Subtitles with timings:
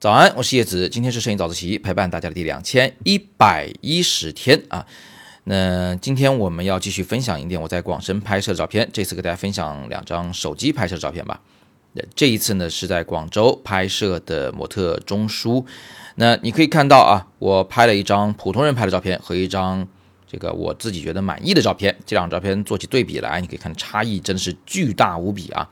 [0.00, 4.86] 早安，我是叶子，今天是摄影早自习陪伴大家的第两千一百一十天啊。
[5.44, 11.40] 那今天我们要继续分享一点我在广深拍摄的照片，这次给大家分享两张手机拍摄的照片吧。
[12.14, 15.66] 这一次呢是在广州拍摄的模特钟书。
[16.14, 19.86] 那你可以看到啊，我拍了一张普通人拍的照片和一张
[20.28, 25.68] 这个我自己觉得满意的照片，这两张照片做起对比来，你可以看差异真的是巨大无比啊。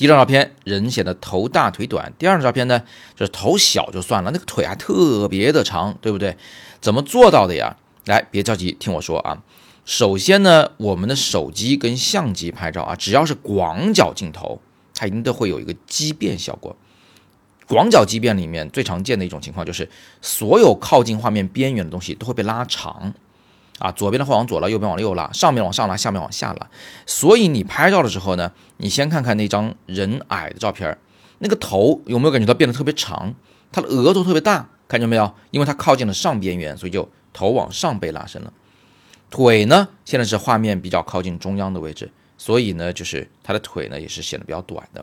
[0.00, 2.80] 第一张照片，人显得头大腿短；第二张照片呢，
[3.14, 6.38] 就是头小就算了，那个腿还特别的长，对不对？
[6.80, 7.76] 怎么做到的呀？
[8.06, 9.42] 来，别着急，听我说啊。
[9.84, 14.62] 首先呢，我们的手机跟相机拍照啊，只要是广角镜头，
[14.94, 16.74] 它一定都会有一个畸变效果。
[17.68, 19.86] 广角畸变里面最常见的一种情况就是，
[20.22, 23.12] 所有靠近画面边缘的东西都会被拉长。
[23.80, 26.68] 啊，左边的话往左拉，右边往右拉，上面往上拉，下面往下拉。
[27.06, 30.98] 所以你拍照的时候呢，你先看看那张人矮的照片，
[31.38, 33.34] 那个头有没有感觉到变得特别长？
[33.72, 35.32] 他的额头特别大，看见没有？
[35.50, 38.52] 因为它靠近了上边缘，所以就头往上被拉伸了。
[39.30, 45.02] 腿呢，现在是画面比较靠近中央的位置，所以呢，就是他的腿呢也是显得比较短的。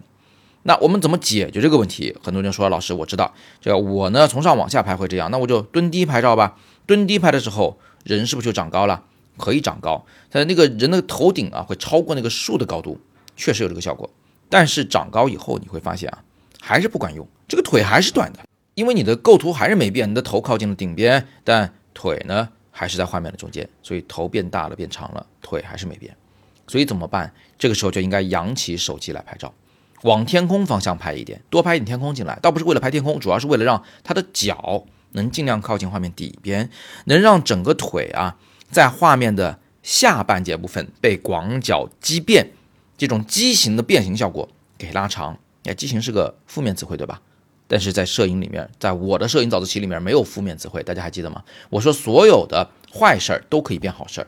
[0.62, 2.16] 那我们怎么解决这个问题？
[2.24, 6.56] 很多人说，老师，我知道，这个我呢从上往下拍会这样，那我就蹲低拍照吧。
[6.86, 7.80] 蹲低拍的时候。
[8.08, 9.04] 人是不是就长高了？
[9.38, 13.00] 可以长高，他那个人的头顶啊会超过那个树的高度，
[13.36, 14.10] 确实有这个效果。
[14.50, 16.24] 但是长高以后你会发现啊，
[16.60, 18.40] 还是不管用，这个腿还是短的，
[18.74, 26.18] 因为你的构图还是没变，你的头靠近了顶边，但腿呢还是在画面的中间，所以头变大了变长了，腿还是没变。
[26.66, 27.32] 所以怎么办？
[27.60, 29.54] 这个时候就应该扬起手机来拍照，
[30.02, 34.84] 往天空方向拍一点，多拍一点天空进来，倒不是为了拍天空，主要是为了让他的脚。
[35.18, 36.70] 能尽量靠近画面底边，
[37.06, 38.38] 能让整个腿啊
[38.72, 42.52] 在画面的下半截部分被广角畸变，
[42.98, 45.38] 这种畸形的变形效果给拉长。
[45.64, 47.22] 哎，畸形是个负面词汇，对吧？
[47.68, 51.44] 但是在摄影里面，在我的摄影早自习里面没有负面词汇，大家还记得吗？
[51.70, 54.28] 我说所有的坏事儿都可以变好事儿，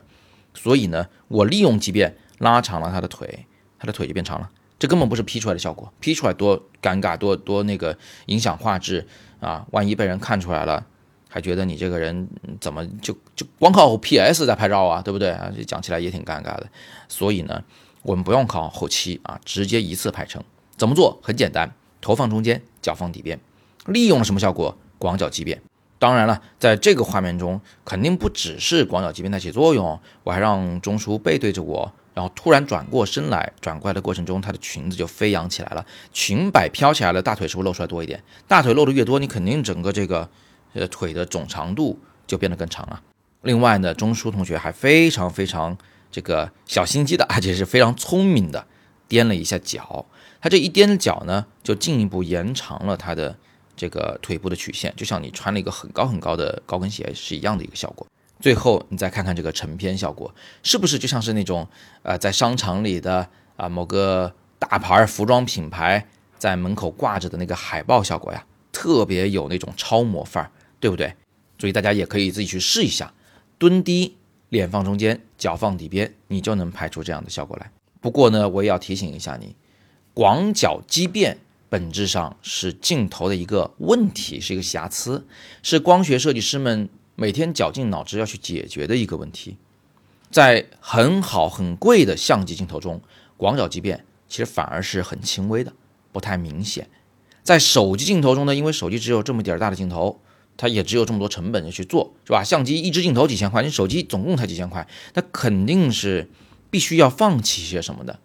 [0.52, 3.46] 所以呢，我利用畸变拉长了他的腿，
[3.78, 4.50] 他的腿就变长了。
[4.78, 7.96] 这根本不是 P 出来的效果，P 出来多尴尬，多多那个
[8.26, 9.06] 影响画质。
[9.40, 10.84] 啊，万一被人看出来了，
[11.28, 12.28] 还觉得你这个人
[12.60, 15.50] 怎么就就光靠 PS 在拍照啊，对不对啊？
[15.56, 16.68] 这讲起来也挺尴尬的。
[17.08, 17.62] 所以呢，
[18.02, 20.42] 我们不用靠后期啊，直接一次拍成。
[20.76, 21.18] 怎么做？
[21.22, 23.38] 很简单，头放中间，脚放底边，
[23.86, 24.76] 利用了什么效果？
[24.98, 25.60] 广角畸变。
[25.98, 31.92] 当然了，在这个画面中，肯定不只是广角畸变在起作用，我还让钟叔背对着我。
[32.20, 38.22] 然后突然转过身来，转过来的过程中，她的裙子就飞扬起来了，裙摆飘起来了，大腿是不是露出来多一点？
[38.46, 40.28] 大腿露的越多，你肯定整个这个
[40.74, 43.02] 呃腿的总长度就变得更长了。
[43.40, 45.78] 另外呢，钟书同学还非常非常
[46.10, 48.66] 这个小心机的，而且是非常聪明的，
[49.08, 50.04] 踮了一下脚。
[50.42, 53.34] 他这一踮脚呢，就进一步延长了他的
[53.74, 58.06] 这个腿部的曲线，就像你穿了一个很高很高的高跟鞋是一样的一个效果。
[58.40, 61.68] 最后，你再看看这个成片效果，是不是就像是那种
[62.02, 66.06] 呃，在商场里的啊某个大牌服装品牌
[66.38, 68.42] 在门口挂着的那个海报效果呀？
[68.72, 70.50] 特别有那种超模范儿，
[70.80, 71.14] 对不对？
[71.58, 73.12] 所以大家也可以自己去试一下，
[73.58, 74.16] 蹲低，
[74.48, 77.70] 脸放中间，脚放底边，你就能拍出这样的效果来。
[78.00, 79.54] 不过呢，我也要提醒一下你，
[80.14, 81.36] 广角畸变
[81.68, 85.26] 本质上是镜头的一个问题，是一个瑕疵，
[85.62, 86.88] 是光学设计师们。
[87.20, 89.58] 每天绞尽脑汁要去解决的一个问题，
[90.30, 93.02] 在很好很贵的相机镜头中，
[93.36, 95.74] 广角畸变其实反而是很轻微的，
[96.12, 96.88] 不太明显。
[97.42, 100.18] 在手机镜头中呢，因为手机只有这么点儿大的镜头，
[100.56, 102.42] 它也只有这么多成本去做，是吧？
[102.42, 106.30] 相机一支镜头几千块，你手机总共才几千块，那肯定是
[106.70, 108.18] 必须要放弃些什么的。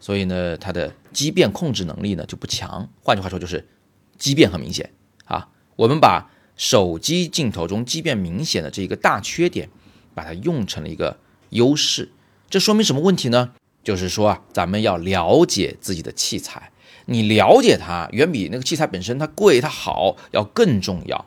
[0.00, 2.88] 所以呢，它的畸变控制能力呢就不强。
[3.02, 3.68] 换句话说，就是
[4.16, 4.90] 畸变很明显
[5.26, 5.50] 啊。
[5.76, 6.30] 我们把。
[6.56, 9.68] 手机镜头中畸变明显的这一个大缺点，
[10.14, 11.16] 把它用成了一个
[11.50, 12.12] 优势，
[12.48, 13.52] 这说明什么问题呢？
[13.82, 16.70] 就是说啊，咱们要了解自己的器材，
[17.06, 21.26] 你了解它，远比那个器材本身它贵它好要更重要。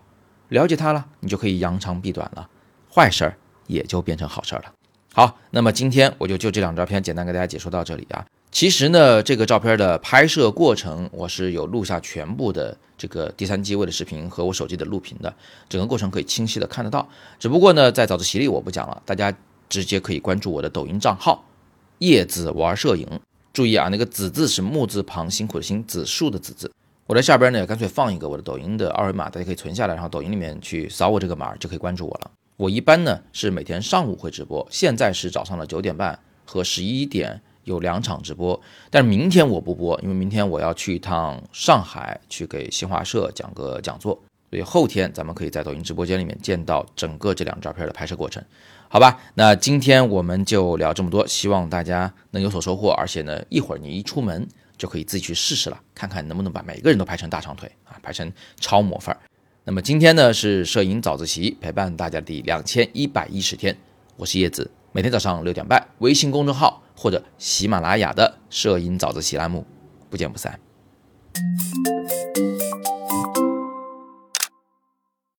[0.50, 2.48] 了解它了，你就可以扬长避短了，
[2.94, 4.72] 坏事儿也就变成好事儿了。
[5.14, 8.26] 好，那么今天我就就这两张照片简单给大家解说到这里啊。
[8.56, 15.36] 其实呢，这个照片的拍摄过程我是有录下全部的这个第三机位的视频和我手机的录屏的，
[15.68, 17.06] 整个过程可以清晰的看得到。
[17.38, 19.36] 只不过呢，在早自习里我不讲了，大家
[19.68, 21.44] 直接可以关注我的抖音账号
[22.00, 23.06] “叶子玩摄影”。
[23.52, 26.72] 注意啊，那个“子”字是木字旁辛苦的辛，子树的“子”字。
[27.08, 32.32] 我在下边呢，干脆放一个我的抖音的二维码，大家可以存下来，然后抖音里面去扫我这个码就可以关注我了。
[32.56, 37.42] 我一般呢是每天上午会直播，现在是早上的九点半和十一点。
[37.66, 38.60] 有两场直播，
[38.90, 44.14] 但是明天我不播，因为明天我要去一趟上海，去给新华社讲个讲座，
[44.50, 48.42] 所以后天咱们可以在抖音直播间里面见到整个这两张照片的拍摄过程，
[48.88, 49.20] 好吧？
[49.34, 54.48] 那今天我们就聊这么多，希望大家能有所收获，而且呢，一会儿你一出门
[54.78, 59.20] 就可以自己去试试了，看看能不能把每个人都拍成大长腿啊，拍成超模范儿。
[59.64, 63.76] 那么今天呢是摄影早自习陪伴大家的第两千一百一十天，
[64.16, 69.66] 我是叶子，每天早上六点半，微信公众号或者喜马拉雅的摄影早自习栏目，
[70.10, 70.60] 不见不散。